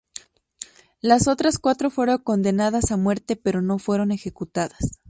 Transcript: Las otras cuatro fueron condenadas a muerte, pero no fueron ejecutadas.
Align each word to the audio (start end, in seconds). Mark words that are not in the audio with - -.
Las 1.01 1.27
otras 1.27 1.59
cuatro 1.59 1.91
fueron 1.91 2.17
condenadas 2.17 2.89
a 2.89 2.97
muerte, 2.97 3.35
pero 3.35 3.61
no 3.61 3.77
fueron 3.77 4.11
ejecutadas. 4.11 4.97